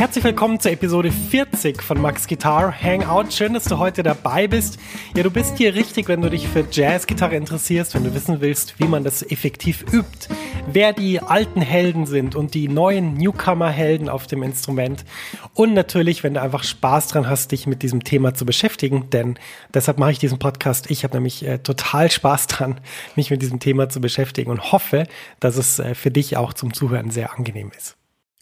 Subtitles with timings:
[0.00, 3.32] Herzlich willkommen zur Episode 40 von Max Guitar Hangout.
[3.32, 4.78] Schön, dass du heute dabei bist.
[5.14, 8.80] Ja, du bist hier richtig, wenn du dich für Jazzgitarre interessierst, wenn du wissen willst,
[8.80, 10.34] wie man das effektiv übt,
[10.72, 15.04] wer die alten Helden sind und die neuen Newcomer-Helden auf dem Instrument.
[15.52, 19.38] Und natürlich, wenn du einfach Spaß dran hast, dich mit diesem Thema zu beschäftigen, denn
[19.74, 20.90] deshalb mache ich diesen Podcast.
[20.90, 22.80] Ich habe nämlich äh, total Spaß dran,
[23.16, 25.06] mich mit diesem Thema zu beschäftigen und hoffe,
[25.40, 27.99] dass es äh, für dich auch zum Zuhören sehr angenehm ist.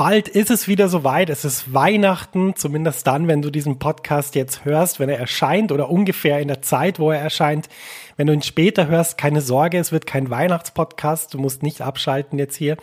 [0.00, 1.28] Bald ist es wieder soweit.
[1.28, 5.90] Es ist Weihnachten, zumindest dann, wenn du diesen Podcast jetzt hörst, wenn er erscheint oder
[5.90, 7.68] ungefähr in der Zeit, wo er erscheint.
[8.16, 11.34] Wenn du ihn später hörst, keine Sorge, es wird kein Weihnachtspodcast.
[11.34, 12.78] Du musst nicht abschalten jetzt hier.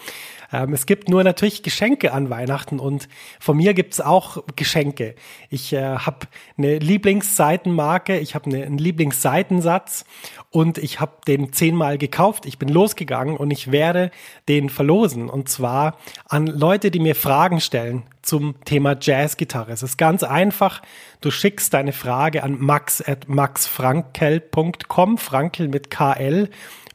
[0.52, 3.08] Ähm, es gibt nur natürlich Geschenke an Weihnachten und
[3.40, 5.16] von mir gibt's auch Geschenke.
[5.50, 6.28] Ich äh, habe
[6.58, 10.06] eine Lieblingsseitenmarke, ich habe eine, einen Lieblingsseitensatz
[10.50, 12.46] und ich habe den zehnmal gekauft.
[12.46, 14.12] Ich bin losgegangen und ich werde
[14.48, 15.98] den verlosen und zwar
[16.28, 19.72] an Leute, die mir Fragen stellen zum Thema Jazzgitarre.
[19.72, 20.82] Es ist ganz einfach.
[21.22, 25.90] Du schickst deine Frage an max at maxfrankel.com, Frankel mit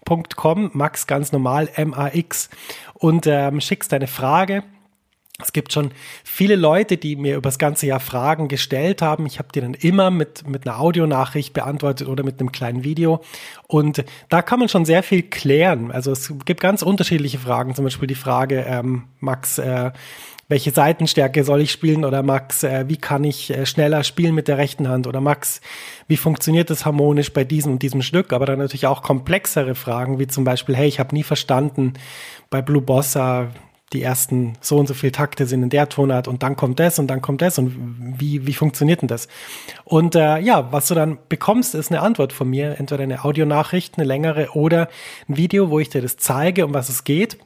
[0.06, 2.50] KL.com, Max ganz normal, M-A-X
[2.94, 4.64] und ähm, schickst deine Frage.
[5.40, 5.90] Es gibt schon
[6.22, 9.26] viele Leute, die mir über das ganze Jahr Fragen gestellt haben.
[9.26, 13.22] Ich habe die dann immer mit, mit einer Audionachricht beantwortet oder mit einem kleinen Video.
[13.66, 15.90] Und da kann man schon sehr viel klären.
[15.90, 17.74] Also es gibt ganz unterschiedliche Fragen.
[17.74, 19.90] Zum Beispiel die Frage, ähm, Max, äh,
[20.52, 22.04] welche Seitenstärke soll ich spielen?
[22.04, 25.06] Oder Max, äh, wie kann ich äh, schneller spielen mit der rechten Hand?
[25.06, 25.62] Oder Max,
[26.08, 28.34] wie funktioniert das harmonisch bei diesem und diesem Stück?
[28.34, 31.94] Aber dann natürlich auch komplexere Fragen, wie zum Beispiel, hey, ich habe nie verstanden
[32.50, 33.48] bei Blue Bossa,
[33.94, 36.98] die ersten so und so viele Takte sind in der Tonart und dann kommt das
[36.98, 37.74] und dann kommt das und
[38.18, 39.28] wie, wie funktioniert denn das?
[39.84, 43.96] Und äh, ja, was du dann bekommst, ist eine Antwort von mir, entweder eine Audionachricht,
[43.96, 44.88] eine längere oder
[45.30, 47.38] ein Video, wo ich dir das zeige, um was es geht.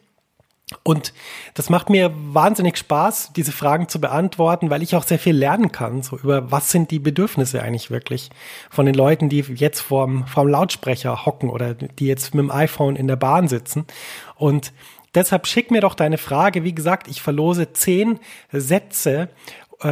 [0.83, 1.13] Und
[1.55, 5.71] das macht mir wahnsinnig Spaß, diese Fragen zu beantworten, weil ich auch sehr viel lernen
[5.71, 8.31] kann, so über was sind die Bedürfnisse eigentlich wirklich
[8.69, 12.97] von den Leuten, die jetzt vorm, vorm Lautsprecher hocken oder die jetzt mit dem iPhone
[12.97, 13.87] in der Bahn sitzen.
[14.35, 14.73] Und
[15.15, 16.65] deshalb schick mir doch deine Frage.
[16.65, 18.19] Wie gesagt, ich verlose zehn
[18.51, 19.29] Sätze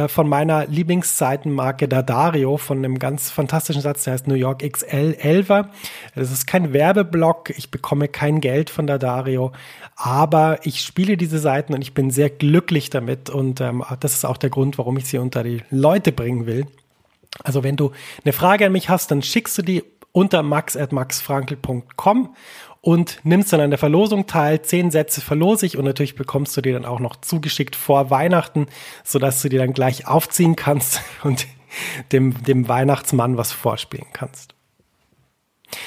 [0.07, 5.47] von meiner Lieblingsseitenmarke Dadario von einem ganz fantastischen Satz, der heißt New York XL 11
[6.15, 9.51] Das ist kein Werbeblock, ich bekomme kein Geld von Dadario,
[9.95, 14.25] aber ich spiele diese Seiten und ich bin sehr glücklich damit und ähm, das ist
[14.25, 16.65] auch der Grund, warum ich sie unter die Leute bringen will.
[17.43, 17.91] Also wenn du
[18.23, 22.35] eine Frage an mich hast, dann schickst du die unter max.maxfrankel.com
[22.85, 24.61] und nimmst dann an der Verlosung teil.
[24.61, 28.67] Zehn Sätze verlose ich und natürlich bekommst du die dann auch noch zugeschickt vor Weihnachten,
[29.03, 31.47] sodass du die dann gleich aufziehen kannst und
[32.11, 34.53] dem, dem Weihnachtsmann was vorspielen kannst.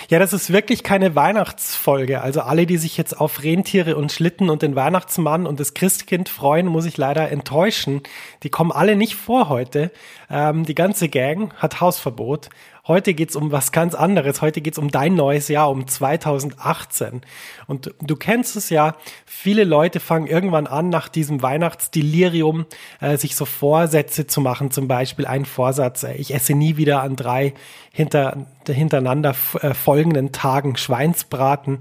[0.08, 2.20] Ja, das ist wirklich keine Weihnachtsfolge.
[2.20, 6.28] Also alle, die sich jetzt auf Rentiere und Schlitten und den Weihnachtsmann und das Christkind
[6.28, 8.02] freuen, muss ich leider enttäuschen.
[8.42, 9.92] Die kommen alle nicht vor heute.
[10.28, 12.48] Ähm, die ganze Gang hat Hausverbot.
[12.88, 14.40] Heute geht's um was ganz anderes.
[14.40, 17.20] Heute geht's um dein neues Jahr, um 2018.
[17.66, 18.96] Und du kennst es ja,
[19.26, 22.64] viele Leute fangen irgendwann an, nach diesem Weihnachtsdelirium
[23.00, 24.70] äh, sich so Vorsätze zu machen.
[24.70, 27.52] Zum Beispiel ein Vorsatz, äh, ich esse nie wieder an drei
[27.92, 31.80] hinter, hintereinander äh, folgenden Tagen Schweinsbraten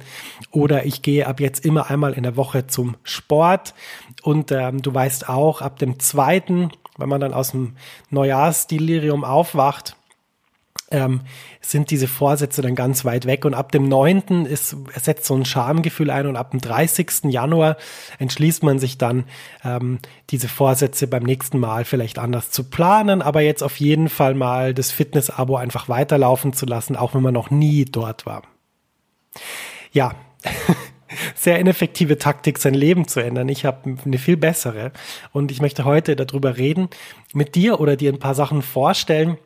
[0.51, 3.73] oder ich gehe ab jetzt immer einmal in der Woche zum Sport.
[4.23, 6.69] Und ähm, du weißt auch, ab dem zweiten
[6.99, 7.75] wenn man dann aus dem
[8.09, 9.95] Neujahrsdelirium aufwacht,
[10.91, 11.21] ähm,
[11.61, 13.45] sind diese Vorsätze dann ganz weit weg.
[13.45, 14.45] Und ab dem 9.
[14.45, 17.25] Ist, setzt so ein Schamgefühl ein und ab dem 30.
[17.25, 17.77] Januar
[18.19, 19.25] entschließt man sich dann,
[19.63, 19.99] ähm,
[20.29, 24.73] diese Vorsätze beim nächsten Mal vielleicht anders zu planen, aber jetzt auf jeden Fall mal
[24.73, 28.43] das Fitness-Abo einfach weiterlaufen zu lassen, auch wenn man noch nie dort war.
[29.91, 30.15] Ja.
[31.35, 33.49] sehr ineffektive Taktik, sein Leben zu ändern.
[33.49, 34.91] Ich habe eine viel bessere
[35.31, 36.89] und ich möchte heute darüber reden
[37.33, 39.37] mit dir oder dir ein paar Sachen vorstellen,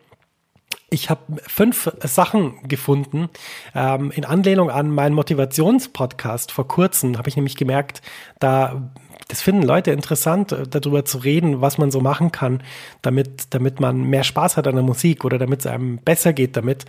[0.94, 3.30] ich habe fünf Sachen gefunden.
[3.74, 8.02] Ähm, in Anlehnung an meinen Motivationspodcast vor kurzem habe ich nämlich gemerkt,
[8.40, 8.92] da
[9.30, 12.62] das finden Leute interessant, äh, darüber zu reden, was man so machen kann,
[13.02, 16.58] damit, damit man mehr Spaß hat an der Musik oder damit es einem besser geht
[16.58, 16.84] damit.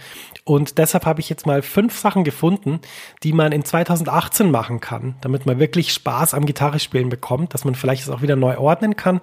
[0.44, 2.81] Und deshalb habe ich jetzt mal fünf Sachen gefunden,
[3.22, 7.76] die man in 2018 machen kann, damit man wirklich Spaß am Gitarrespielen bekommt, dass man
[7.76, 9.20] vielleicht es auch wieder neu ordnen kann.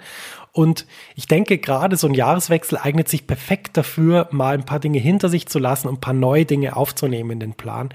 [0.51, 0.85] Und
[1.15, 5.29] ich denke, gerade so ein Jahreswechsel eignet sich perfekt dafür, mal ein paar Dinge hinter
[5.29, 7.89] sich zu lassen und ein paar neue Dinge aufzunehmen in den Plan.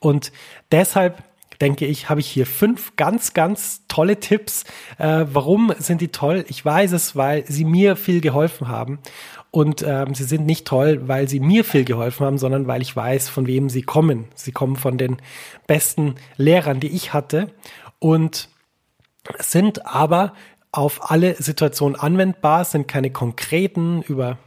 [0.00, 0.32] Und
[0.72, 1.22] deshalb
[1.60, 4.64] denke ich, habe ich hier fünf ganz, ganz tolle Tipps.
[4.98, 6.44] Äh, warum sind die toll?
[6.48, 8.98] Ich weiß es, weil sie mir viel geholfen haben.
[9.50, 12.94] Und ähm, sie sind nicht toll, weil sie mir viel geholfen haben, sondern weil ich
[12.94, 14.26] weiß, von wem sie kommen.
[14.34, 15.18] Sie kommen von den
[15.66, 17.48] besten Lehrern, die ich hatte.
[17.98, 18.48] Und
[19.38, 20.32] sind aber
[20.72, 24.38] auf alle Situationen anwendbar, sind keine konkreten über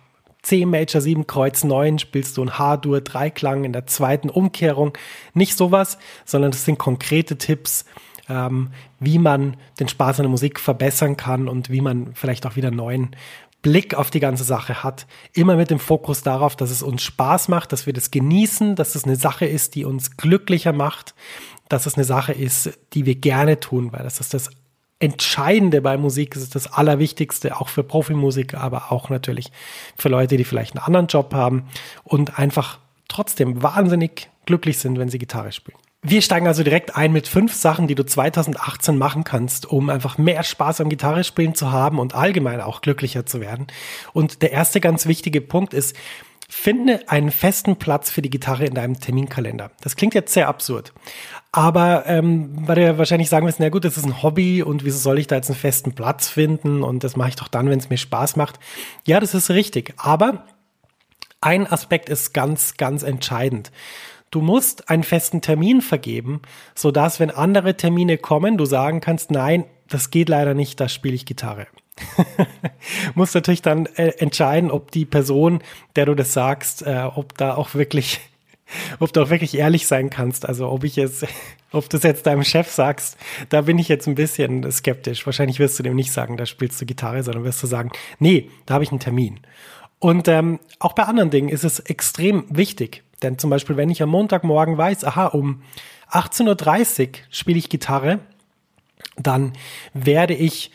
[0.42, 4.98] C Major 7 Kreuz 9 spielst du ein H-Dur Dreiklang in der zweiten Umkehrung.
[5.34, 7.86] Nicht sowas, sondern das sind konkrete Tipps,
[8.30, 12.58] ähm, wie man den Spaß an der Musik verbessern kann und wie man vielleicht auch
[12.58, 13.16] wieder neuen
[13.62, 15.08] Blick auf die ganze Sache hat.
[15.34, 18.96] Immer mit dem Fokus darauf, dass es uns Spaß macht, dass wir das genießen, dass
[18.96, 21.16] es eine Sache ist, die uns glücklicher macht,
[21.70, 24.50] dass es eine Sache ist, die wir gerne tun, weil das ist das
[25.04, 29.52] Entscheidende bei Musik, ist das Allerwichtigste, auch für Profimusik, aber auch natürlich
[29.98, 31.66] für Leute, die vielleicht einen anderen Job haben
[32.06, 32.80] und einfach
[33.10, 35.78] trotzdem wahnsinnig glücklich sind, wenn sie Gitarre spielen.
[36.06, 40.18] Wir steigen also direkt ein mit fünf Sachen, die du 2018 machen kannst, um einfach
[40.18, 43.68] mehr Spaß am Gitarre spielen zu haben und allgemein auch glücklicher zu werden.
[44.14, 45.98] Und der erste ganz wichtige Punkt ist,
[46.56, 49.72] Finde einen festen Platz für die Gitarre in deinem Terminkalender.
[49.82, 50.94] Das klingt jetzt sehr absurd.
[51.56, 54.98] Aber ähm, weil ja wahrscheinlich sagen wirst, na gut, das ist ein Hobby und wieso
[54.98, 57.78] soll ich da jetzt einen festen Platz finden und das mache ich doch dann, wenn
[57.78, 58.60] es mir Spaß macht.
[59.06, 59.94] Ja, das ist richtig.
[59.98, 60.46] Aber
[61.42, 63.72] ein Aspekt ist ganz, ganz entscheidend.
[64.32, 66.42] Du musst einen festen Termin vergeben,
[66.74, 71.14] sodass, wenn andere Termine kommen, du sagen kannst, nein, das geht leider nicht, da spiele
[71.14, 71.68] ich Gitarre.
[73.14, 75.62] muss natürlich dann äh, entscheiden, ob die Person,
[75.96, 78.22] der du das sagst, äh, ob da auch wirklich,
[79.00, 80.48] ob du auch wirklich ehrlich sein kannst.
[80.48, 81.26] Also ob ich jetzt,
[81.72, 83.18] ob du es jetzt deinem Chef sagst,
[83.50, 85.26] da bin ich jetzt ein bisschen skeptisch.
[85.26, 88.50] Wahrscheinlich wirst du dem nicht sagen, da spielst du Gitarre, sondern wirst du sagen, nee,
[88.66, 89.40] da habe ich einen Termin.
[90.00, 93.04] Und ähm, auch bei anderen Dingen ist es extrem wichtig.
[93.22, 95.64] Denn zum Beispiel, wenn ich am Montagmorgen weiß, aha, um
[96.12, 98.20] 18.30 Uhr spiele ich Gitarre,
[99.16, 99.54] dann
[99.94, 100.72] werde ich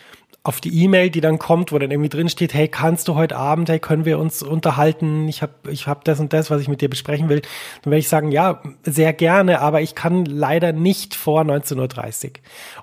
[0.49, 3.37] auf die E-Mail, die dann kommt, wo dann irgendwie drin steht, hey, kannst du heute
[3.37, 5.29] Abend, hey, können wir uns unterhalten?
[5.29, 7.43] Ich habe ich hab das und das, was ich mit dir besprechen will.
[7.83, 12.33] Dann werde ich sagen, ja, sehr gerne, aber ich kann leider nicht vor 19.30 Uhr.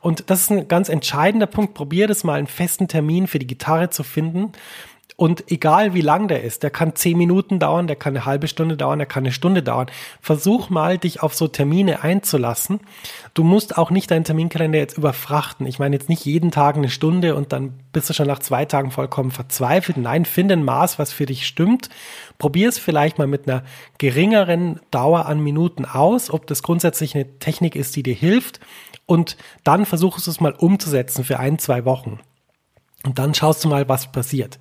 [0.02, 1.74] Und das ist ein ganz entscheidender Punkt.
[1.74, 4.52] Probier das mal, einen festen Termin für die Gitarre zu finden
[5.18, 8.50] und egal wie lang der ist, der kann zehn Minuten dauern, der kann eine halbe
[8.50, 9.88] Stunde dauern, der kann eine Stunde dauern.
[10.20, 12.82] Versuch mal, dich auf so Termine einzulassen.
[13.34, 15.68] Du musst auch nicht deinen Terminkalender jetzt überfrachten.
[15.68, 18.66] Ich meine jetzt nicht jeden Tag eine Stunde und dann bist du schon nach zwei
[18.66, 19.96] Tagen vollkommen verzweifelt.
[19.96, 21.90] Nein, finde ein Maß, was für dich stimmt.
[22.38, 23.64] Probier es vielleicht mal mit einer
[23.98, 28.60] geringeren Dauer an Minuten aus, ob das grundsätzlich eine Technik ist, die dir hilft.
[29.06, 32.20] Und dann versuchst du es mal umzusetzen für ein, zwei Wochen.
[33.06, 34.58] Und dann schaust du mal, was passiert.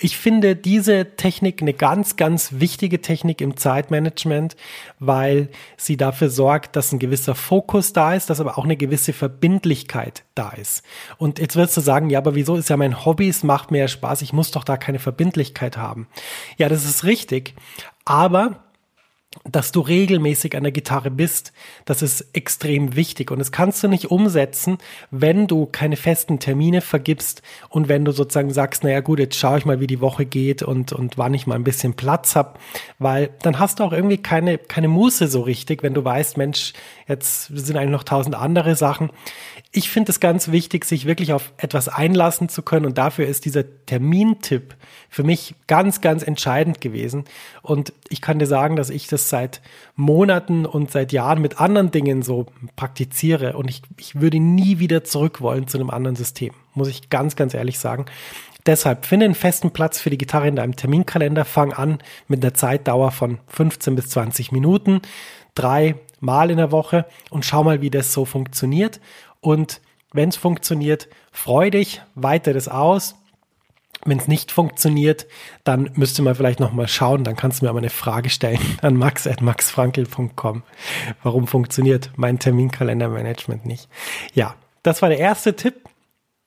[0.00, 4.56] Ich finde diese Technik eine ganz, ganz wichtige Technik im Zeitmanagement,
[4.98, 9.12] weil sie dafür sorgt, dass ein gewisser Fokus da ist, dass aber auch eine gewisse
[9.12, 10.82] Verbindlichkeit da ist.
[11.18, 13.78] Und jetzt wirst du sagen, ja, aber wieso ist ja mein Hobby, es macht mir
[13.78, 16.08] ja Spaß, ich muss doch da keine Verbindlichkeit haben.
[16.56, 17.54] Ja, das ist richtig.
[18.04, 18.63] Aber
[19.42, 21.52] dass du regelmäßig an der Gitarre bist,
[21.84, 23.30] das ist extrem wichtig.
[23.30, 24.78] Und das kannst du nicht umsetzen,
[25.10, 29.58] wenn du keine festen Termine vergibst und wenn du sozusagen sagst, naja gut, jetzt schaue
[29.58, 32.58] ich mal, wie die Woche geht und, und wann ich mal ein bisschen Platz habe,
[32.98, 36.72] weil dann hast du auch irgendwie keine, keine Muße so richtig, wenn du weißt, Mensch,
[37.08, 39.10] jetzt sind eigentlich noch tausend andere Sachen.
[39.72, 42.86] Ich finde es ganz wichtig, sich wirklich auf etwas einlassen zu können.
[42.86, 44.74] Und dafür ist dieser Termintipp
[45.08, 47.24] für mich ganz, ganz entscheidend gewesen.
[47.62, 49.60] Und ich kann dir sagen, dass ich das seit
[49.96, 55.04] Monaten und seit Jahren mit anderen Dingen so praktiziere und ich, ich würde nie wieder
[55.04, 58.06] zurück wollen zu einem anderen System, muss ich ganz, ganz ehrlich sagen.
[58.66, 62.54] Deshalb finde einen festen Platz für die Gitarre in deinem Terminkalender, fang an mit einer
[62.54, 65.02] Zeitdauer von 15 bis 20 Minuten,
[65.54, 69.00] drei Mal in der Woche und schau mal, wie das so funktioniert.
[69.40, 69.82] Und
[70.14, 73.16] wenn es funktioniert, freu dich, weite das aus.
[74.04, 75.26] Wenn es nicht funktioniert,
[75.64, 78.96] dann müsste man vielleicht nochmal schauen, dann kannst du mir aber eine Frage stellen an
[78.96, 80.62] max.maxfrankel.com.
[81.22, 83.88] Warum funktioniert mein Terminkalendermanagement nicht?
[84.34, 85.88] Ja, das war der erste Tipp.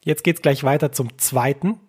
[0.04, 1.80] Jetzt geht's gleich weiter zum zweiten.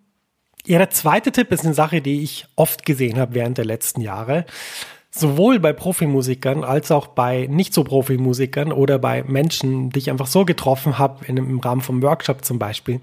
[0.67, 4.01] Ja, der zweite Tipp ist eine Sache, die ich oft gesehen habe während der letzten
[4.01, 4.45] Jahre.
[5.11, 10.27] Sowohl bei Profimusikern als auch bei nicht so Profimusikern oder bei Menschen, die ich einfach
[10.27, 13.01] so getroffen habe, im Rahmen vom Workshop zum Beispiel.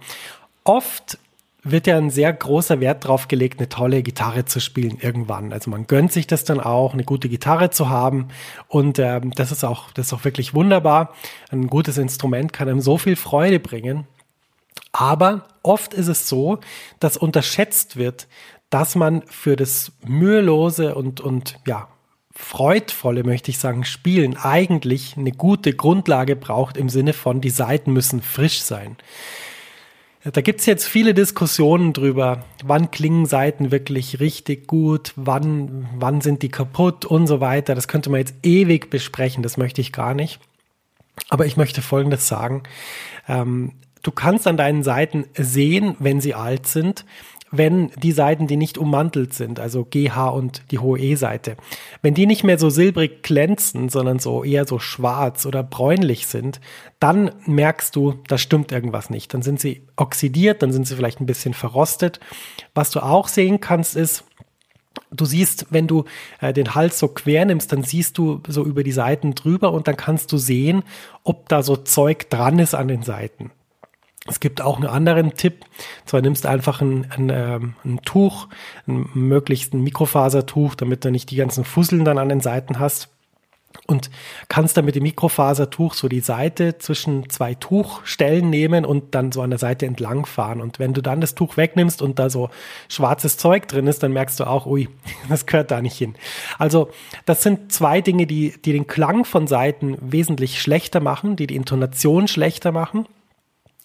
[0.63, 1.17] Oft
[1.65, 5.51] wird ja ein sehr großer Wert drauf gelegt, eine tolle Gitarre zu spielen irgendwann.
[5.51, 8.27] Also man gönnt sich das dann auch, eine gute Gitarre zu haben.
[8.67, 11.13] Und äh, das ist auch, das ist auch wirklich wunderbar.
[11.49, 14.05] Ein gutes Instrument kann einem so viel Freude bringen.
[14.91, 16.59] Aber oft ist es so,
[16.99, 18.27] dass unterschätzt wird,
[18.69, 21.89] dass man für das mühelose und, und ja,
[22.31, 27.93] freudvolle, möchte ich sagen, Spielen eigentlich eine gute Grundlage braucht im Sinne von, die Seiten
[27.93, 28.97] müssen frisch sein.
[30.33, 36.41] Da gibt's jetzt viele Diskussionen drüber, wann klingen Seiten wirklich richtig gut, wann, wann sind
[36.41, 37.75] die kaputt und so weiter.
[37.75, 40.39] Das könnte man jetzt ewig besprechen, das möchte ich gar nicht.
[41.29, 42.63] Aber ich möchte Folgendes sagen.
[43.27, 47.05] Ähm, du kannst an deinen Seiten sehen, wenn sie alt sind,
[47.51, 51.55] wenn die Seiten, die nicht ummantelt sind, also GH und die hohe E-Seite,
[52.01, 56.59] wenn die nicht mehr so silbrig glänzen, sondern so eher so schwarz oder bräunlich sind,
[56.99, 59.33] dann merkst du, da stimmt irgendwas nicht.
[59.33, 62.19] Dann sind sie oxidiert, dann sind sie vielleicht ein bisschen verrostet.
[62.73, 64.23] Was du auch sehen kannst, ist,
[65.11, 66.05] Du siehst, wenn du
[66.41, 69.87] äh, den Hals so quer nimmst, dann siehst du so über die Seiten drüber und
[69.87, 70.83] dann kannst du sehen,
[71.23, 73.51] ob da so Zeug dran ist an den Seiten.
[74.27, 75.65] Es gibt auch einen anderen Tipp.
[76.05, 78.47] Zwar nimmst du einfach ein, ein, ähm, ein Tuch,
[78.87, 83.09] ein möglichst ein Mikrofasertuch, damit du nicht die ganzen Fusseln dann an den Seiten hast.
[83.87, 84.09] Und
[84.47, 89.41] kannst dann mit dem Mikrofasertuch so die Seite zwischen zwei Tuchstellen nehmen und dann so
[89.41, 90.59] an der Seite entlang fahren.
[90.59, 92.49] Und wenn du dann das Tuch wegnimmst und da so
[92.89, 94.89] schwarzes Zeug drin ist, dann merkst du auch, ui,
[95.29, 96.15] das gehört da nicht hin.
[96.57, 96.89] Also
[97.25, 101.55] das sind zwei Dinge, die, die den Klang von Seiten wesentlich schlechter machen, die die
[101.55, 103.05] Intonation schlechter machen.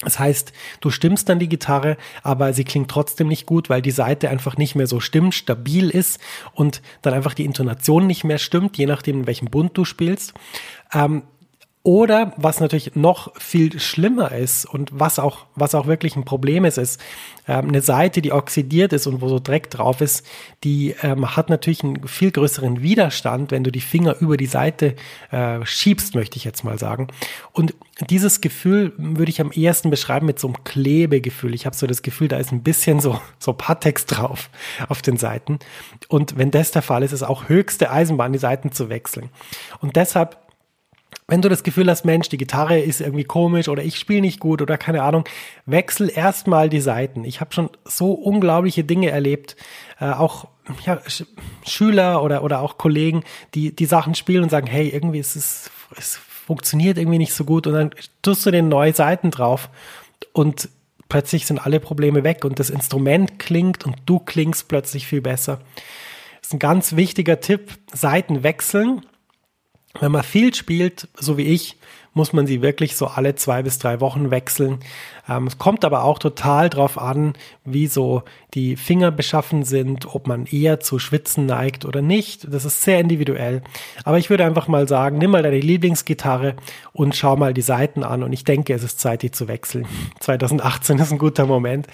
[0.03, 3.91] Das heißt, du stimmst dann die Gitarre, aber sie klingt trotzdem nicht gut, weil die
[3.91, 6.21] Seite einfach nicht mehr so stimmt, stabil ist
[6.55, 10.33] und dann einfach die Intonation nicht mehr stimmt, je nachdem, in welchem Bund du spielst.
[10.95, 11.23] Ähm,
[11.83, 16.67] oder was natürlich noch viel schlimmer ist und was auch, was auch wirklich ein Problem
[16.67, 17.01] ist, ist
[17.49, 20.27] ähm, eine Seite, die oxidiert ist und wo so Dreck drauf ist,
[20.63, 24.95] die ähm, hat natürlich einen viel größeren Widerstand, wenn du die Finger über die Seite
[25.31, 27.09] äh, schiebst, möchte ich jetzt mal sagen.
[27.53, 27.75] Und
[28.11, 31.55] dieses Gefühl würde ich am ehesten beschreiben mit so einem Klebegefühl.
[31.55, 34.51] Ich habe so das Gefühl, da ist ein bisschen so, so Patex drauf
[34.91, 35.59] auf den Seiten.
[36.09, 39.31] Und wenn das der Fall ist, ist auch höchste Eisenbahn, die Seiten zu wechseln.
[39.81, 40.37] Und deshalb
[41.31, 44.41] wenn du das Gefühl hast, Mensch, die Gitarre ist irgendwie komisch oder ich spiele nicht
[44.41, 45.25] gut oder keine Ahnung,
[45.65, 47.25] wechsel erstmal die Seiten.
[47.25, 49.57] Ich habe schon so unglaubliche Dinge erlebt,
[50.01, 50.49] äh, auch
[50.85, 51.25] ja, Sch
[51.67, 53.23] Schüler oder, oder auch Kollegen,
[53.55, 57.45] die die Sachen spielen und sagen, hey, irgendwie ist es, es funktioniert irgendwie nicht so
[57.45, 57.91] gut und dann
[58.23, 59.71] tust du den neue Seiten drauf
[60.33, 60.69] und
[61.09, 65.61] plötzlich sind alle Probleme weg und das Instrument klingt und du klingst plötzlich viel besser.
[66.41, 69.03] Das ist ein ganz wichtiger Tipp, Seiten wechseln
[69.99, 71.77] wenn man viel spielt, so wie ich,
[72.13, 74.81] muss man sie wirklich so alle zwei bis drei Wochen wechseln.
[75.29, 78.23] Ähm, es kommt aber auch total drauf an, wie so
[78.55, 82.53] die Finger beschaffen sind, ob man eher zu Schwitzen neigt oder nicht.
[82.53, 83.63] Das ist sehr individuell.
[84.05, 86.57] Aber ich würde einfach mal sagen, nimm mal deine Lieblingsgitarre
[86.93, 88.25] und schau mal die Seiten an.
[88.25, 89.87] Und ich denke, es ist Zeit, die zu wechseln.
[90.21, 91.87] 2018 ist ein guter Moment.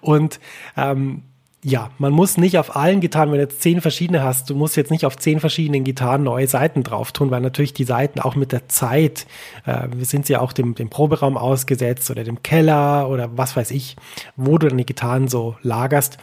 [0.00, 0.38] Und
[0.76, 1.24] ähm,
[1.66, 4.76] ja, man muss nicht auf allen Gitarren, wenn du jetzt zehn verschiedene hast, du musst
[4.76, 8.36] jetzt nicht auf zehn verschiedenen Gitarren neue Seiten drauf tun, weil natürlich die Seiten auch
[8.36, 9.26] mit der Zeit,
[9.64, 13.70] äh, wir sind ja auch dem, dem Proberaum ausgesetzt oder dem Keller oder was weiß
[13.70, 13.96] ich,
[14.36, 16.18] wo du deine Gitarren so lagerst.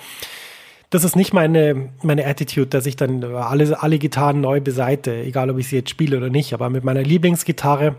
[0.91, 5.49] Das ist nicht meine, meine Attitude, dass ich dann alle, alle Gitarren neu beseite, egal
[5.49, 7.95] ob ich sie jetzt spiele oder nicht, aber mit meiner Lieblingsgitarre,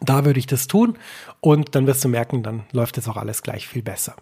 [0.00, 0.96] da würde ich das tun
[1.40, 4.16] und dann wirst du merken, dann läuft es auch alles gleich viel besser.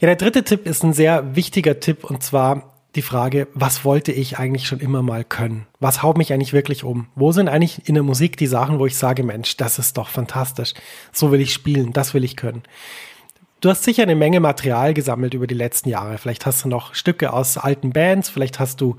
[0.00, 4.12] Ja, der dritte Tipp ist ein sehr wichtiger Tipp und zwar die Frage, was wollte
[4.12, 5.66] ich eigentlich schon immer mal können?
[5.78, 7.06] Was haut mich eigentlich wirklich um?
[7.14, 10.08] Wo sind eigentlich in der Musik die Sachen, wo ich sage, Mensch, das ist doch
[10.08, 10.74] fantastisch.
[11.12, 12.62] So will ich spielen, das will ich können.
[13.60, 16.16] Du hast sicher eine Menge Material gesammelt über die letzten Jahre.
[16.18, 18.96] Vielleicht hast du noch Stücke aus alten Bands, vielleicht hast du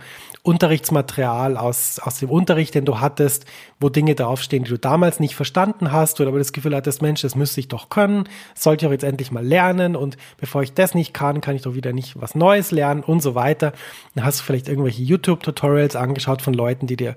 [0.49, 3.45] Unterrichtsmaterial aus, aus dem Unterricht, den du hattest,
[3.79, 7.21] wo Dinge draufstehen, die du damals nicht verstanden hast oder aber das Gefühl hattest, Mensch,
[7.21, 10.73] das müsste ich doch können, sollte ich auch jetzt endlich mal lernen und bevor ich
[10.73, 13.73] das nicht kann, kann ich doch wieder nicht was Neues lernen und so weiter.
[14.15, 17.15] Dann hast du vielleicht irgendwelche YouTube-Tutorials angeschaut von Leuten, die dir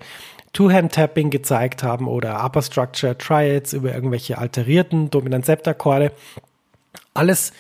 [0.52, 6.12] Two-Hand-Tapping gezeigt haben oder Upper Structure Triads über irgendwelche alterierten Dominant-Septakkorde.
[7.14, 7.54] Alles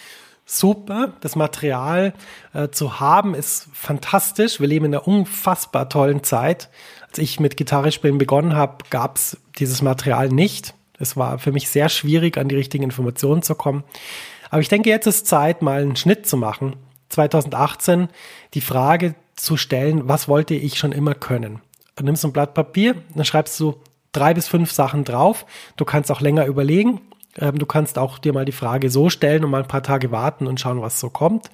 [0.44, 1.12] super.
[1.20, 2.14] Das Material
[2.52, 4.60] äh, zu haben ist fantastisch.
[4.60, 6.70] Wir leben in einer unfassbar tollen Zeit.
[7.08, 10.74] Als ich mit Gitarre spielen begonnen habe, gab es dieses Material nicht.
[10.98, 13.84] Es war für mich sehr schwierig, an die richtigen Informationen zu kommen.
[14.50, 16.76] Aber ich denke, jetzt ist Zeit, mal einen Schnitt zu machen.
[17.08, 18.08] 2018
[18.54, 21.60] die Frage zu stellen, was wollte ich schon immer können?
[21.96, 23.76] Du nimmst ein Blatt Papier, dann schreibst du
[24.12, 25.46] drei bis fünf Sachen drauf.
[25.76, 27.00] Du kannst auch länger überlegen.
[27.38, 30.10] Ähm, du kannst auch dir mal die Frage so stellen und mal ein paar Tage
[30.10, 31.50] warten und schauen, was so kommt.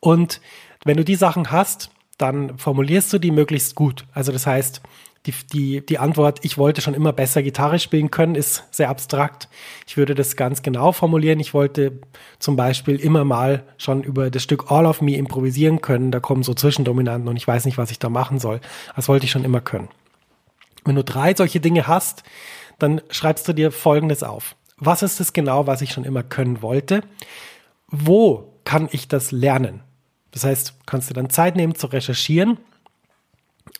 [0.00, 0.40] Und
[0.84, 4.04] wenn du die Sachen hast, dann formulierst du die möglichst gut.
[4.12, 4.80] Also das heißt,
[5.26, 9.48] die, die, die Antwort, ich wollte schon immer besser Gitarre spielen können, ist sehr abstrakt.
[9.86, 11.40] Ich würde das ganz genau formulieren.
[11.40, 12.00] Ich wollte
[12.38, 16.12] zum Beispiel immer mal schon über das Stück All of Me improvisieren können.
[16.12, 18.60] Da kommen so Zwischendominanten und ich weiß nicht, was ich da machen soll.
[18.94, 19.88] Das wollte ich schon immer können.
[20.84, 22.22] Wenn du drei solche Dinge hast,
[22.78, 26.62] dann schreibst du dir Folgendes auf was ist es genau, was ich schon immer können
[26.62, 27.02] wollte?
[27.88, 29.82] Wo kann ich das lernen?
[30.32, 32.58] Das heißt, kannst du dann Zeit nehmen zu recherchieren.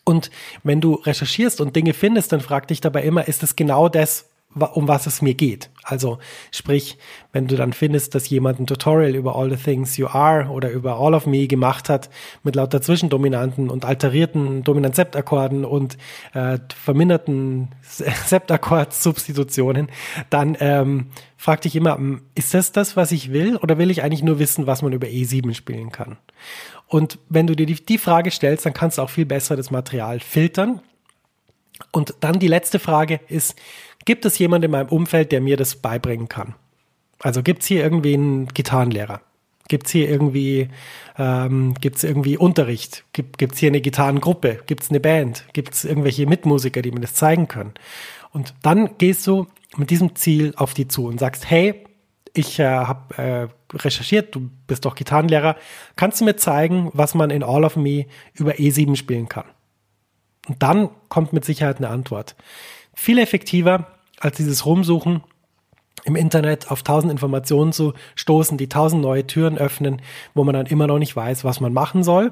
[0.03, 0.31] Und
[0.63, 4.26] wenn du recherchierst und Dinge findest, dann frag dich dabei immer, ist es genau das,
[4.57, 5.69] um was es mir geht.
[5.83, 6.19] Also
[6.51, 6.97] sprich,
[7.31, 10.69] wenn du dann findest, dass jemand ein Tutorial über All the Things You Are oder
[10.69, 12.09] über All of Me gemacht hat
[12.43, 15.97] mit lauter Zwischendominanten und alterierten Dominant-Septakkorden und
[16.33, 19.87] äh, verminderten Septakkord-Substitutionen,
[20.29, 24.03] dann ähm, frag dich immer, hm, ist das das, was ich will oder will ich
[24.03, 26.17] eigentlich nur wissen, was man über E7 spielen kann?
[26.87, 29.71] Und wenn du dir die, die Frage stellst, dann kannst du auch viel besser das
[29.71, 30.81] Material filtern.
[31.91, 33.55] Und dann die letzte Frage ist,
[34.07, 36.55] Gibt es jemanden in meinem Umfeld, der mir das beibringen kann?
[37.19, 39.19] Also gibt es hier irgendwie einen Gitarrenlehrer?
[39.67, 40.69] Gibt es hier irgendwie,
[41.17, 43.03] ähm, gibt's irgendwie Unterricht?
[43.11, 44.61] Gibt es hier eine Gitarrengruppe?
[44.65, 45.43] Gibt es eine Band?
[45.51, 47.73] Gibt es irgendwelche Mitmusiker, die mir das zeigen können?
[48.31, 51.83] Und dann gehst du mit diesem Ziel auf die zu und sagst, hey,
[52.33, 55.57] ich äh, habe äh, recherchiert, du bist doch Gitarrenlehrer,
[55.97, 59.47] kannst du mir zeigen, was man in All of Me über E7 spielen kann?
[60.47, 62.37] Und dann kommt mit Sicherheit eine Antwort.
[62.93, 65.21] Viel effektiver, als dieses Rumsuchen
[66.05, 70.01] im Internet auf tausend Informationen zu stoßen, die tausend neue Türen öffnen,
[70.33, 72.31] wo man dann immer noch nicht weiß, was man machen soll.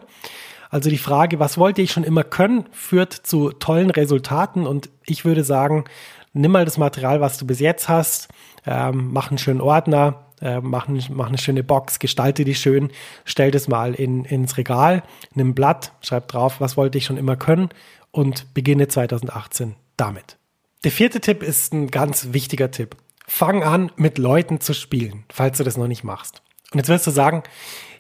[0.69, 5.26] Also die Frage, was wollte ich schon immer können, führt zu tollen Resultaten und ich
[5.26, 5.86] würde sagen,
[6.34, 8.30] nimm mal das Material, was du bis jetzt hast,
[8.65, 12.89] ähm, mach einen schönen Ordner, äh, mach, ein, mach eine schöne Box, gestalte die schön,
[13.24, 17.17] stell das mal in, ins Regal, nimm ein Blatt, schreib drauf, was wollte ich schon
[17.17, 17.69] immer können
[18.12, 20.38] und beginne 2018 damit.
[20.86, 22.95] Der vierte Tipp ist ein ganz wichtiger Tipp.
[23.28, 26.43] Fang an, mit Leuten zu spielen, falls du das noch nicht machst.
[26.71, 27.41] Und jetzt wirst du sagen,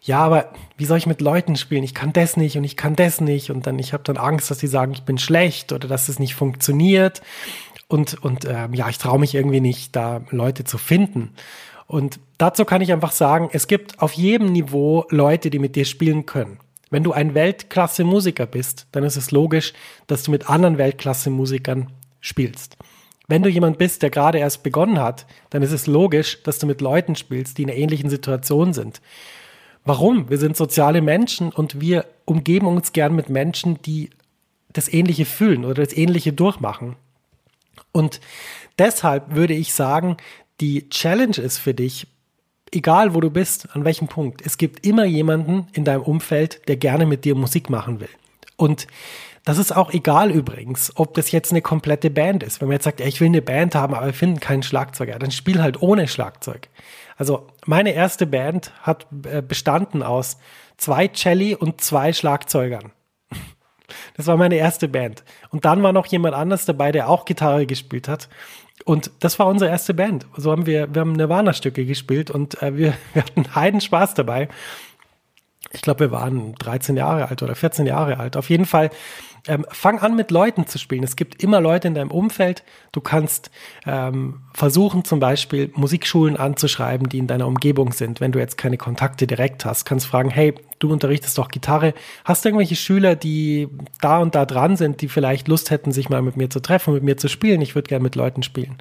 [0.03, 1.83] ja, aber wie soll ich mit Leuten spielen?
[1.83, 4.51] Ich kann das nicht und ich kann das nicht und dann ich habe dann Angst,
[4.51, 7.23] dass sie sagen, ich bin schlecht oder dass es nicht funktioniert
[7.87, 11.33] und und ähm, ja, ich traue mich irgendwie nicht, da Leute zu finden.
[11.87, 15.85] Und dazu kann ich einfach sagen, es gibt auf jedem Niveau Leute, die mit dir
[15.85, 16.59] spielen können.
[16.91, 19.73] Wenn du ein Weltklasse-Musiker bist, dann ist es logisch,
[20.05, 21.91] dass du mit anderen Weltklasse-Musikern
[22.25, 22.77] spielst.
[23.27, 26.67] Wenn du jemand bist, der gerade erst begonnen hat, dann ist es logisch, dass du
[26.67, 29.01] mit Leuten spielst, die in einer ähnlichen Situation sind.
[29.83, 30.29] Warum?
[30.29, 34.09] Wir sind soziale Menschen und wir umgeben uns gern mit Menschen, die
[34.73, 36.95] das Ähnliche fühlen oder das Ähnliche durchmachen.
[37.91, 38.19] Und
[38.77, 40.17] deshalb würde ich sagen,
[40.59, 42.07] die Challenge ist für dich,
[42.71, 46.77] egal wo du bist, an welchem Punkt, es gibt immer jemanden in deinem Umfeld, der
[46.77, 48.09] gerne mit dir Musik machen will.
[48.57, 48.87] Und
[49.45, 52.59] das ist auch egal übrigens, ob das jetzt eine komplette Band ist.
[52.59, 55.19] Wenn man jetzt sagt, ja, ich will eine Band haben, aber wir finden keinen Schlagzeuger,
[55.19, 56.67] dann spiel halt ohne Schlagzeug.
[57.15, 60.37] Also meine erste Band hat äh, bestanden aus
[60.77, 62.91] zwei Celli und zwei Schlagzeugern.
[64.17, 65.23] Das war meine erste Band.
[65.51, 68.29] Und dann war noch jemand anders dabei, der auch Gitarre gespielt hat.
[68.83, 70.25] Und das war unsere erste Band.
[70.35, 74.49] So haben wir, wir haben Nirvana-Stücke gespielt und äh, wir, wir hatten heiden Spaß dabei.
[75.75, 78.37] Ich glaube, wir waren 13 Jahre alt oder 14 Jahre alt.
[78.37, 78.89] Auf jeden Fall
[79.47, 81.03] ähm, fang an mit Leuten zu spielen.
[81.03, 82.63] Es gibt immer Leute in deinem Umfeld.
[82.91, 83.51] Du kannst
[83.85, 88.21] ähm, versuchen, zum Beispiel Musikschulen anzuschreiben, die in deiner Umgebung sind.
[88.21, 91.93] Wenn du jetzt keine Kontakte direkt hast, kannst fragen, hey, du unterrichtest doch Gitarre.
[92.23, 93.67] Hast du irgendwelche Schüler, die
[94.01, 96.93] da und da dran sind, die vielleicht Lust hätten, sich mal mit mir zu treffen,
[96.93, 97.61] mit mir zu spielen?
[97.61, 98.77] Ich würde gerne mit Leuten spielen.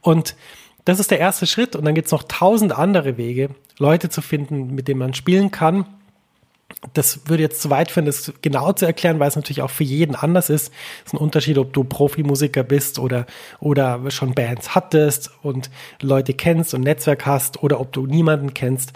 [0.00, 0.36] Und
[0.84, 4.20] das ist der erste Schritt und dann gibt es noch tausend andere Wege, Leute zu
[4.20, 5.86] finden, mit denen man spielen kann.
[6.92, 9.84] Das würde jetzt zu weit führen, das genau zu erklären, weil es natürlich auch für
[9.84, 10.72] jeden anders ist.
[11.00, 13.26] Es ist ein Unterschied, ob du Profimusiker bist oder,
[13.60, 15.70] oder schon Bands hattest und
[16.02, 18.92] Leute kennst und Netzwerk hast oder ob du niemanden kennst.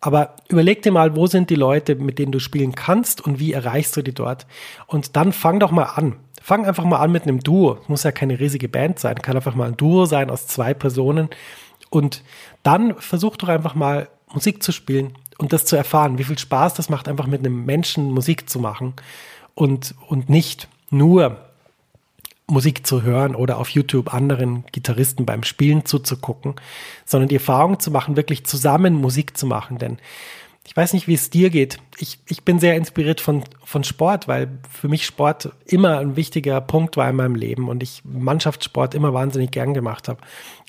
[0.00, 3.52] Aber überleg dir mal, wo sind die Leute, mit denen du spielen kannst und wie
[3.52, 4.46] erreichst du die dort?
[4.86, 6.16] Und dann fang doch mal an.
[6.40, 7.78] Fang einfach mal an mit einem Duo.
[7.88, 11.28] Muss ja keine riesige Band sein, kann einfach mal ein Duo sein aus zwei Personen.
[11.90, 12.22] Und
[12.62, 16.74] dann versuch doch einfach mal Musik zu spielen und das zu erfahren, wie viel Spaß
[16.74, 18.94] das macht, einfach mit einem Menschen Musik zu machen
[19.54, 21.38] und, und nicht nur
[22.46, 26.54] Musik zu hören oder auf YouTube anderen Gitarristen beim Spielen zuzugucken,
[27.04, 29.78] sondern die Erfahrung zu machen, wirklich zusammen Musik zu machen.
[29.78, 29.98] Denn
[30.68, 31.78] ich weiß nicht, wie es dir geht.
[31.98, 36.60] Ich, ich bin sehr inspiriert von, von Sport, weil für mich Sport immer ein wichtiger
[36.60, 40.20] Punkt war in meinem Leben und ich Mannschaftssport immer wahnsinnig gern gemacht habe.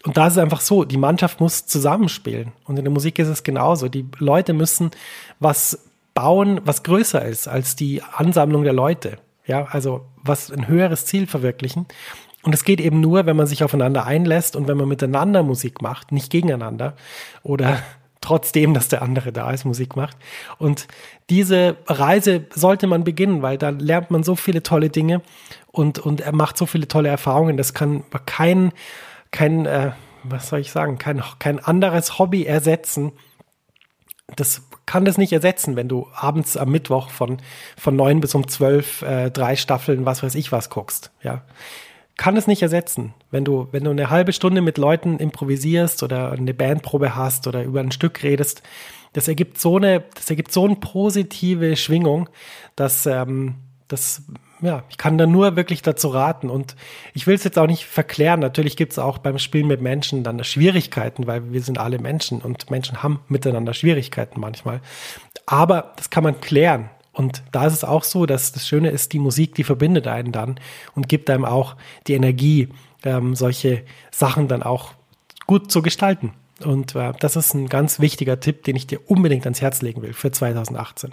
[0.04, 2.54] Und da ist es einfach so, die Mannschaft muss zusammenspielen.
[2.66, 3.90] Und in der Musik ist es genauso.
[3.90, 4.92] Die Leute müssen
[5.40, 9.18] was bauen, was größer ist als die Ansammlung der Leute.
[9.46, 11.86] Ja, also was ein höheres Ziel verwirklichen.
[12.44, 15.82] Und es geht eben nur, wenn man sich aufeinander einlässt und wenn man miteinander Musik
[15.82, 16.96] macht, nicht gegeneinander
[17.44, 17.80] oder
[18.22, 20.18] trotzdem, dass der andere da ist, Musik macht.
[20.58, 20.88] Und
[21.30, 25.22] diese Reise sollte man beginnen, weil da lernt man so viele tolle Dinge
[25.72, 27.58] und, und er macht so viele tolle Erfahrungen.
[27.58, 28.72] Das kann kein,
[29.32, 29.92] kein, äh,
[30.24, 33.12] was soll ich sagen, kein, kein anderes Hobby ersetzen.
[34.36, 37.38] Das kann das nicht ersetzen, wenn du abends am Mittwoch von,
[37.78, 41.12] von neun bis um zwölf äh, drei Staffeln, was weiß ich was guckst.
[41.22, 41.44] Ja
[42.20, 43.14] kann es nicht ersetzen.
[43.32, 47.64] Wenn du, wenn du eine halbe Stunde mit Leuten improvisierst oder eine Bandprobe hast oder
[47.64, 48.62] über ein Stück redest,
[49.14, 52.28] das ergibt so eine, das ergibt so eine positive Schwingung,
[52.76, 53.56] dass, ähm,
[53.90, 54.22] das,
[54.62, 56.50] ja, ich kann da nur wirklich dazu raten.
[56.50, 56.76] Und
[57.14, 58.40] ich will es jetzt auch nicht verklären.
[58.40, 62.42] Natürlich gibt es auch beim Spielen mit Menschen dann Schwierigkeiten, weil wir sind alle Menschen
[62.42, 64.80] und Menschen haben miteinander Schwierigkeiten manchmal.
[65.46, 66.90] Aber das kann man klären.
[67.12, 70.32] Und da ist es auch so, dass das Schöne ist, die Musik, die verbindet einen
[70.32, 70.60] dann
[70.96, 71.76] und gibt einem auch
[72.08, 72.70] die Energie,
[73.04, 74.94] ähm, solche Sachen dann auch
[75.48, 76.34] gut zu gestalten.
[76.64, 80.04] Und äh, das ist ein ganz wichtiger Tipp, den ich dir unbedingt ans Herz legen
[80.04, 81.12] will für 2018.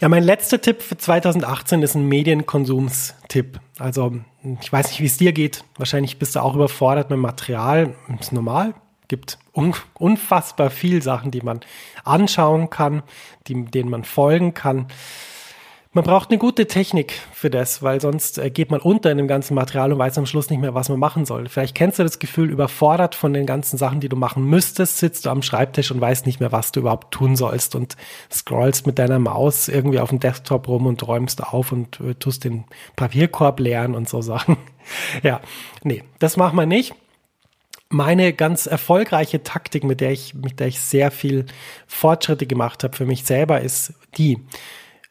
[0.00, 3.60] Ja, mein letzter Tipp für 2018 ist ein Medienkonsumstipp.
[3.78, 4.14] Also,
[4.60, 5.64] ich weiß nicht, wie es dir geht.
[5.76, 7.94] Wahrscheinlich bist du auch überfordert mit Material.
[8.18, 8.74] Ist normal
[9.10, 11.60] gibt un unfassbar viel Sachen, die man
[12.04, 13.02] anschauen kann,
[13.48, 14.86] die, denen man folgen kann.
[15.92, 19.26] Man braucht eine gute Technik für das, weil sonst äh, geht man unter in dem
[19.26, 21.48] ganzen Material und weiß am Schluss nicht mehr, was man machen soll.
[21.48, 25.26] Vielleicht kennst du das Gefühl, überfordert von den ganzen Sachen, die du machen müsstest, sitzt
[25.26, 27.96] du am Schreibtisch und weißt nicht mehr, was du überhaupt tun sollst und
[28.30, 32.44] scrollst mit deiner Maus irgendwie auf dem Desktop rum und räumst auf und äh, tust
[32.44, 34.58] den Papierkorb leeren und so Sachen.
[35.24, 35.40] ja,
[35.82, 36.94] nee, das machen wir nicht
[37.92, 41.46] meine ganz erfolgreiche Taktik, mit der ich, mit der ich sehr viel
[41.88, 44.38] Fortschritte gemacht habe für mich selber, ist die.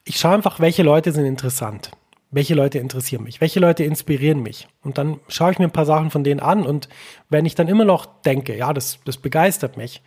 [0.09, 1.91] Ich schaue einfach, welche Leute sind interessant.
[2.31, 3.41] Welche Leute interessieren mich?
[3.41, 4.67] Welche Leute inspirieren mich?
[4.81, 6.89] Und dann schaue ich mir ein paar Sachen von denen an und
[7.29, 10.01] wenn ich dann immer noch denke, ja, das, das begeistert mich,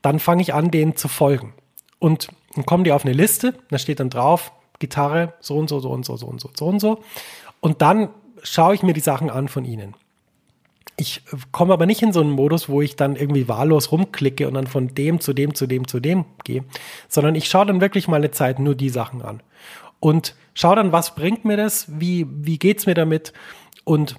[0.00, 1.54] dann fange ich an, denen zu folgen.
[1.98, 5.80] Und dann kommen die auf eine Liste, da steht dann drauf, Gitarre, so und so,
[5.80, 7.02] so und so, so und so, so und so.
[7.58, 8.10] Und dann
[8.44, 9.96] schaue ich mir die Sachen an von ihnen.
[11.00, 14.54] Ich komme aber nicht in so einen Modus, wo ich dann irgendwie wahllos rumklicke und
[14.54, 16.64] dann von dem zu dem zu dem zu dem gehe,
[17.08, 19.40] sondern ich schaue dann wirklich mal eine Zeit nur die Sachen an
[20.00, 23.32] und schaue dann, was bringt mir das, wie, wie geht's mir damit
[23.84, 24.16] und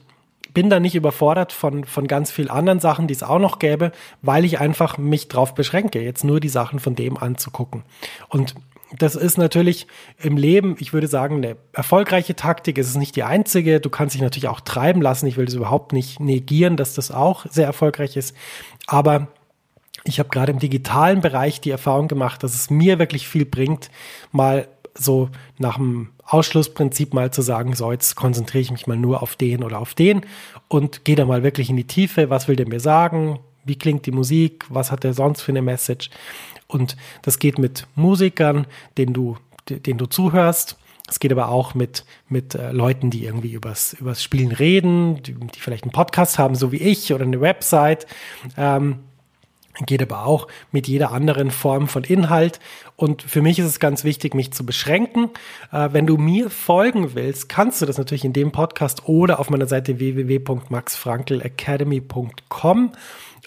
[0.54, 3.92] bin dann nicht überfordert von, von ganz vielen anderen Sachen, die es auch noch gäbe,
[4.22, 7.84] weil ich einfach mich drauf beschränke, jetzt nur die Sachen von dem anzugucken.
[8.30, 8.56] Und
[8.98, 9.88] das ist natürlich
[10.22, 12.78] im Leben, ich würde sagen, eine erfolgreiche Taktik.
[12.78, 13.80] Es ist nicht die einzige.
[13.80, 15.28] Du kannst dich natürlich auch treiben lassen.
[15.28, 18.36] Ich will das überhaupt nicht negieren, dass das auch sehr erfolgreich ist.
[18.88, 19.28] Aber
[20.06, 23.92] ich habe gerade im digitalen Bereich die Erfahrung gemacht, dass es mir wirklich viel bringt,
[24.32, 29.22] mal so nach dem Ausschlussprinzip mal zu sagen, so jetzt konzentriere ich mich mal nur
[29.22, 30.22] auf den oder auf den
[30.68, 32.30] und gehe da mal wirklich in die Tiefe.
[32.30, 33.40] Was will der mir sagen?
[33.66, 34.66] Wie klingt die Musik?
[34.70, 36.10] Was hat er sonst für eine Message?
[36.70, 39.36] Und das geht mit Musikern, denen du,
[39.68, 40.78] denen du zuhörst.
[41.10, 45.34] Es geht aber auch mit, mit äh, Leuten, die irgendwie übers, übers Spielen reden, die,
[45.34, 48.06] die vielleicht einen Podcast haben, so wie ich, oder eine Website.
[48.56, 49.00] Ähm,
[49.86, 52.60] geht aber auch mit jeder anderen Form von Inhalt.
[52.96, 55.30] Und für mich ist es ganz wichtig, mich zu beschränken.
[55.72, 59.50] Äh, wenn du mir folgen willst, kannst du das natürlich in dem Podcast oder auf
[59.50, 62.92] meiner Seite www.maxfrankelacademy.com.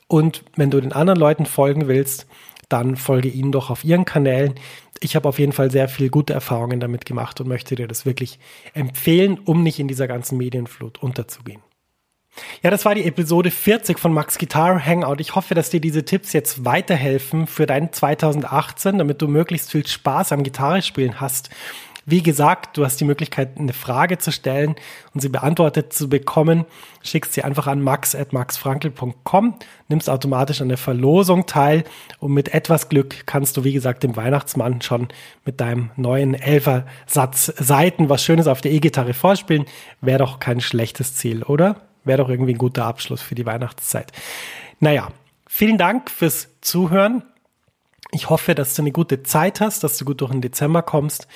[0.08, 2.26] Und wenn du den anderen Leuten folgen willst,
[2.72, 4.54] dann folge ihnen doch auf ihren Kanälen.
[5.00, 8.06] Ich habe auf jeden Fall sehr viel gute Erfahrungen damit gemacht und möchte dir das
[8.06, 8.38] wirklich
[8.74, 11.62] empfehlen, um nicht in dieser ganzen Medienflut unterzugehen.
[12.62, 15.16] Ja, das war die Episode 40 von Max Guitar Hangout.
[15.18, 19.86] Ich hoffe, dass dir diese Tipps jetzt weiterhelfen für dein 2018, damit du möglichst viel
[19.86, 21.50] Spaß am Gitarrespielen hast.
[22.04, 24.74] Wie gesagt, du hast die Möglichkeit, eine Frage zu stellen
[25.14, 26.64] und sie beantwortet zu bekommen.
[27.02, 29.54] Schickst sie einfach an max.maxfrankel.com,
[29.88, 31.84] nimmst automatisch an der Verlosung teil
[32.18, 35.08] und mit etwas Glück kannst du, wie gesagt, dem Weihnachtsmann schon
[35.44, 39.66] mit deinem neuen Elfersatz Seiten was Schönes auf der E-Gitarre vorspielen.
[40.00, 41.82] Wäre doch kein schlechtes Ziel, oder?
[42.04, 44.10] Wäre doch irgendwie ein guter Abschluss für die Weihnachtszeit.
[44.80, 45.08] Naja,
[45.46, 47.22] vielen Dank fürs Zuhören.
[48.10, 51.28] Ich hoffe, dass du eine gute Zeit hast, dass du gut durch den Dezember kommst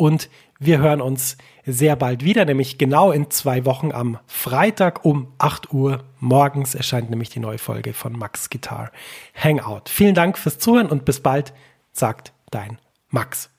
[0.00, 1.36] und wir hören uns
[1.66, 7.10] sehr bald wieder, nämlich genau in zwei Wochen am Freitag um 8 Uhr morgens erscheint
[7.10, 8.92] nämlich die neue Folge von Max Guitar
[9.34, 9.90] Hangout.
[9.90, 11.52] Vielen Dank fürs Zuhören und bis bald,
[11.92, 12.78] sagt dein
[13.10, 13.50] Max.